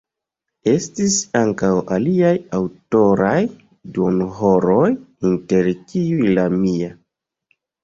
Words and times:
Estis 0.69 1.17
ankaŭ 1.41 1.69
aliaj 1.97 2.31
aŭtoraj 2.61 3.37
duonhoroj, 3.99 4.89
inter 5.33 5.73
kiuj 5.93 6.35
la 6.41 6.49
mia. 6.59 6.93